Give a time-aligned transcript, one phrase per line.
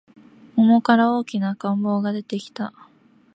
[0.55, 2.73] 桃から大きな赤ん坊が出てきた